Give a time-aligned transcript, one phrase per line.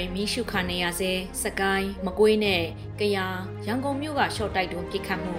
[0.00, 2.62] တွေမိရှုခံနေရစေစကိုင်းမကွေးနဲ့
[3.00, 5.34] ကယားရန်ကုန်မြို့ကရှော့တိုက်တွန်းပြစ်ခတ်မှု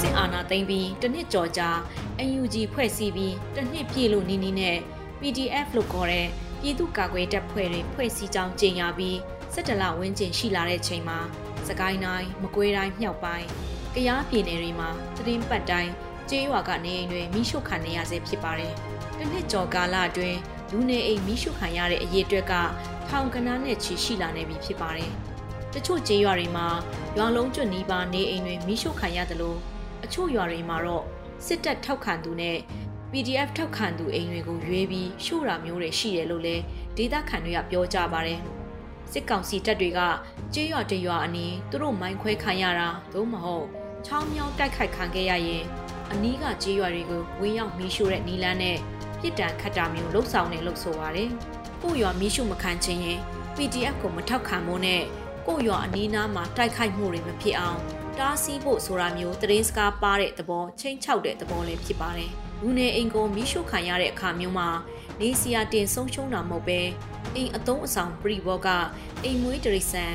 [0.00, 1.70] စစ်အာဏာသိမ်းပြီးတစ်နှစ်ကျော်ကြာ
[2.40, 4.78] UNG ဖွဲ့စည်းပြီးတစ်နှစ်ပြည့်လို့နီးနီးနဲ့
[5.20, 6.28] PDF လို့ခေါ်တဲ့
[6.60, 9.16] ပြည်သူ့ကာကွယ်တပ်ဖွဲ့တွေဖွဲ့စည်းကြောင်းကြေညာပြီး
[9.54, 11.18] 17လဝန်းကျင်ရှိလာတဲ့ချိန်မှာ
[11.68, 13.46] စကိုင်းတိုင်းမကွေးတိုင်းမြောက်ပိုင်း
[13.94, 15.92] ကယားပြည်နယ်တွေမှာသတင်းပတ်တိုင်း
[16.30, 18.72] ကျေးရွာကနေအိမ်တွေမိရှုခံနေရဆဲဖြစ်ပါတယ်။
[19.18, 20.38] တစ်နှစ်ကျော်ကာလအတွင်း
[20.70, 22.54] လူနေအိမ်မိရှုခံရတဲ့အရေးအတွက်က
[23.08, 25.10] ထောင်ကနန်းနဲ့ချီရှိလာနေပြီဖြစ်ပါတယ်။
[25.74, 26.66] တချို့ကျေးရွာတွေမှာ
[27.16, 29.58] ရွာလုံးကျွတ်နီးပါးနေအိမ်တွေမိရှုခံရတယ်လို့
[30.04, 31.04] အချို့ရွာတွေမှာတော့
[31.46, 32.58] စစ်တပ်ထောက်ခံသူနဲ့
[33.10, 36.62] PDF ထောက်ခံသူအိမ်တွေကိုရွေးပြီးရှို့တာမျိုးတွေရှိတယ်လို့လည်း
[36.96, 38.40] ဒေသခံတွေကပြောကြပါတယ်။
[39.12, 40.00] စစ်ကောင်စီတပ်တွေက
[40.54, 43.66] ကျေးရွာတရွာအနီးသူတို့မိုင်းခွဲခံရတာသို့မဟုတ်
[44.06, 45.64] ချောင်းမြောင်းတိုက်ခိုက်ခံခဲ့ရရင်
[46.12, 48.78] အနီးကကျေးရွာတွေကိုဝင်းရောက်မီးရှို့တဲ့နီလန်းနဲ့
[49.20, 51.30] ပြစ်ဒဏ်ခတ်တာမျိုးလှုပ်ဆောင်နေလို့ဆိုပါတယ်။
[51.82, 53.20] ကိုရွာမီးရှို့မခံခြင်းရင်
[53.56, 55.02] PDF ကိုမထောက်ခံဖို့နဲ့
[55.46, 57.78] ကိုရွာအနီးနားမှာတိုက်ခိုက်မှုတွေမဖြစ်အောင်
[58.18, 64.68] တားဆီးဖို့ဆိုတာမျိုးသတင်းစကားပါတဲ့သဘောချင်းချောက်တဲ့သဘောလည်းဖြစ်ပါတယ်။လူနေအိမ်ကိုမီးရှို့ခံရတဲ့အခါမျိုးမှာ
[65.20, 66.80] နေစီယာတင်ဆုံးရှုံးတာမဟုတ်ပဲ
[67.34, 68.68] အိမ်အသုံးအဆောင်ပရိဘောက
[69.24, 70.06] အိမ်မွေးတရိษံ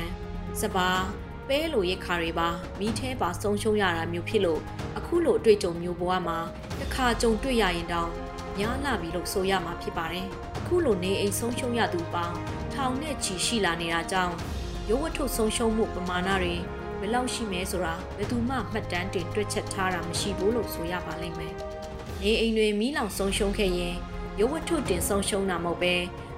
[0.60, 0.90] စပါ
[1.48, 4.60] ပဲလိုရိတ်ခါတွေပါမိထဲပါဆုံးရှုံးရတာမျိုးဖြစ်လို့
[4.98, 6.38] အခုလိုအတွေ့အကြုံမျိုးဘဝမှာ
[6.80, 8.10] တစ်ခါကြုံတွေ့ရရင်တောင်
[8.58, 10.26] ညားလာပြီလို့ဆိုရမှာဖြစ်ပါတယ်
[10.58, 12.36] အခုလိုနေအိမ်ဆုံးရှုံးရသူပေါင်း
[12.72, 14.34] ထောင်နဲ့ချီရှိလာနေတာကြောင့်
[14.88, 16.54] ရုပ်ဝတ္ထုဆုံးရှုံးမှုပမာဏတွေ
[17.00, 21.54] ဘယ်လောက်ရှိမဲဆိုတာဘယ်သူမှမှတ်တမ်းတင်တွက်ချက်ထားတာမရှိဘူးလို့ဆိုရပါလိမ့်မယ်
[22.22, 23.96] နေအိမ်တွေမီးလောင်ဆုံးရှုံးခဲ့ရင်
[24.40, 25.94] ရုပ်ဝတ္ထုတင်ဆုံးရှုံးတာမဟုတ်ပဲ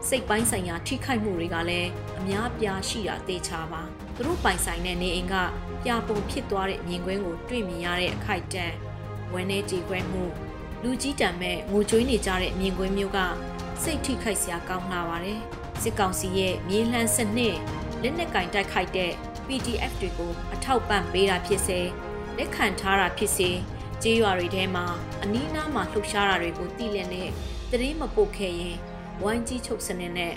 [0.08, 3.82] စိတ်ပိုင်းဆိုင်ရာထိခိုက်မှုတွေကလည်းအများပြားရှိတာသိချပါ
[4.14, 5.34] သူတို့ပိုင်ဆိုင်တဲ့နေအိမ်က
[5.84, 8.74] ပြပုံဖြစ်သွားတဲ့မြင်ကွင်းကိုတွေ့မြင်ရတဲ့အခိုက်အတန့်
[9.32, 10.24] ဝမ်းနေကြည်ခွဲမှု
[10.82, 13.18] လူကြီးတံမဲ့ငိုကြွေးနေကြတဲ့မြင်ကွင်းမျိုးက
[13.82, 15.40] စိတ်ထိခိုက်စရာကောင်းလာပါတယ်
[15.82, 17.56] စစ်ကောင်စီရဲ့မြေလှမ်းစနစ်
[18.02, 19.12] လက်နက်ကင်တိုက်ခိုက်တဲ့
[19.46, 21.80] PDF တွေကိုအထောက်ပံ့ပေးတာဖြစ်စေ
[22.36, 23.50] လက်ခံထားတာဖြစ်စေ
[24.02, 24.86] ကျေးရွာတွေထဲမှာ
[25.22, 27.28] အနီးနားမှာလှုပ်ရှားတာတွေကိုသိလည်နဲ့
[27.70, 28.76] တရင်မပုတ်ခဲ့ရင်
[29.22, 30.34] ဝိုင်းကြီးချုပ်စနစ်နဲ့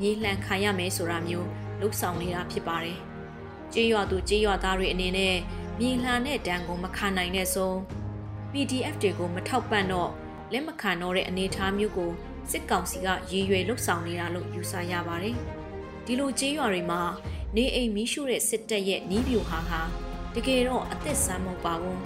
[0.00, 1.48] မြေလှန်ခံရမယ်ဆိုတာမျိုး
[1.80, 2.98] လှုပ်ဆောင်နေတာဖြစ်ပါတယ်။
[3.72, 5.36] ကျေးရွာသူကျေးရွာသားတွေအနေနဲ့
[5.80, 7.76] မြေလှန်တဲ့တန်းကိုမခံနိုင်တဲ့ဆုံး
[8.52, 10.10] PDF တွေကိုမထောက်ပံ့တော့
[10.52, 12.10] လက်မခံတော့တဲ့အနေအထားမျိုးကို
[12.50, 15.36] စစ်ကောင်စီကရည်ရွယ်လှုပ်ဆောင်နေတာလို့ယူဆရပါတယ်။
[16.04, 17.00] ဒီလိုကျေးရွာတွေမှာ
[17.56, 19.80] နေအိမ်မီးရှို့တဲ့စစ်တပ်ရဲ့နီးပြူဟာဟာ
[20.34, 21.98] တကယ်တော့အသက်ဆန်းမဟုတ်ပါဘူး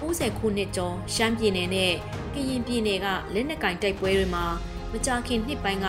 [0.00, 1.92] 90ခုနှစ်ကျော်ရှမ်းပြည်နယ်နဲ့
[2.34, 4.46] ကရင်ပြည်နယ်ကလက်နက်ကင်တိုက်ပွဲတွေမှာ
[4.92, 5.88] မကြာခင်နှစ်ပိုင်းက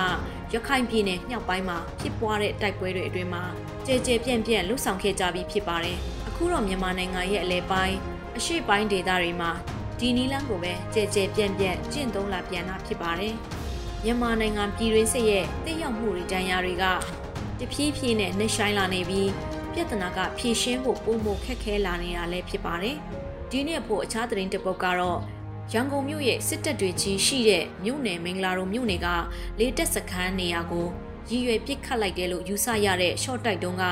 [0.53, 3.43] ရခိုင်ပြည်နယ်မြောက်ပိုင်းမှာဖြစ်ပွားတဲ့တိုက်ပွဲတွေအတွင်းမှာ
[3.85, 5.97] ကြဲကြဲပြန့်ပြန့်လှုပ်ဆောင်ခဲ့ကြပြီးဖြစ်ပါတယ်
[6.27, 7.97] အခုတော့မြန်မာနိုင်ငံရဲ့အလဲပိုင်း
[8.37, 9.51] အရှေ့ပိုင်းဒေသတွေမှာ
[9.99, 13.35] ဒီနီလန်းကိုပဲကြဲကြဲပြန့်ပြန့်ကျင့်သုံးလာပြန်တာဖြစ်ပါတယ်
[14.03, 16.85] မြန်မာနိုင်ငံပြည်တွင်းစစ်ရဲ့တည်ရောက်မှုတွေတန်ရာတွေက
[17.59, 19.29] တဖြည်းဖြည်းနဲ့နှိမ့်ဆိုင်လာနေပြီး
[19.73, 22.97] ပြဿနာကဖြေရှင်းဖို့ပုံမခက်ခဲလာနေတာလည်းဖြစ်ပါတယ်။
[23.51, 25.19] ဒီနေ့ဖို့အခြားသတင်းတစ်ပုဒ်ကတော့
[25.75, 29.07] ရန်ကုန်မြို့ရဲ့စစ်တပ်တွေကြီးရှိတဲ့မြို့နယ်မင်္ဂလာတို့မြို့နယ်က
[29.59, 30.87] လေတက်စခန်းနေရာကို
[31.29, 33.83] ရည်ရွယ်ပစ်ခတ်လိုက်တယ်လို့ယူဆရတဲ့ short တိုက်တုံးက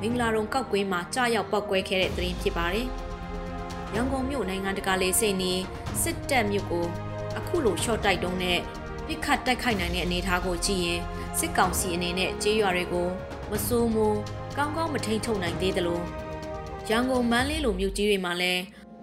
[0.00, 2.86] မင်္ဂလာတုံကောက်ကွင်းမှာကြားရောက်ပောက်ကွဲခဲ့တဲ့သတင်းဖြစ်ပါတယ်။
[3.94, 5.52] ရန်ကုန်မြို့နိုင်ငံတကာလေစိတ်နီ
[6.02, 6.86] စစ်တပ်မြို့ကို
[7.38, 8.58] အခုလို short တိုက်တုံးနဲ့
[9.06, 11.00] ပစ်ခတ်တိုက်ခိုက်နိုင်တဲ့အနေအထားကိုကြည့်ရင်
[11.38, 13.08] စစ်ကောင်စီအနေနဲ့ကြေးရွာတွေကို
[13.50, 14.18] မစိုးမိုး
[14.56, 16.00] ကောင်းကောင်းမထိန်ချုပ်နိုင်သေးသလို
[16.90, 18.62] ရန်ကုန်မန်းလေးလိုမြို့ကြီးတွေမှာလည်း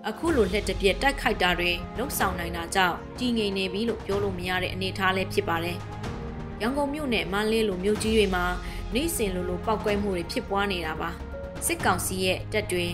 [0.10, 5.78] အခုလိုလက်တပြက်တိုက်ခိုက်တာတွေလှုပ်ဆောင်နိုင်တာကြောင့်တည်ငြိမ်နေပြီလို့ပြောလို့မရတဲ့အနေအထားလည်းဖြစ်ပါတယ်။
[6.62, 8.46] ရန်ကုန်မြို့နယ်မန်းလေးလိုမြို့ကြီးတွေမှာ
[8.94, 11.10] နေ့စဉ်လိုလိုပောက်ကွဲမှုတွေဖြစ်ပွားနေတာပါ။
[11.66, 12.86] စစ်ကောင်စီရဲ့တပ်တွေ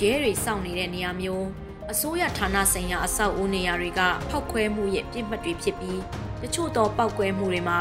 [0.00, 1.46] ရဲတွေစောင့်နေတဲ့နေရာမျိုး
[1.92, 6.00] အစိုးရဌာနဆိုင်ရာအဆောက်အဦနေရာတွေကဖောက်ခွဲမှုရဲ့ပြစ်မှတ်တွေဖြစ်ပြီး
[6.42, 7.80] တချို့သောပောက်ကွဲမှုတွေမှာ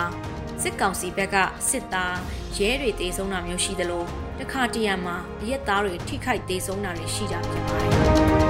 [0.63, 1.35] စစ်ကောင်စီဘက်က
[1.69, 2.15] စစ်သား
[2.57, 4.03] ရဲတွေတေဆုံးတာမျိုးရှိသလို
[4.39, 5.15] တခါတရံမှာ
[5.49, 8.48] ရက်သားတွေထိခိုက်တေဆုံးတာတွေရှိတာဖြစ်ပါတယ်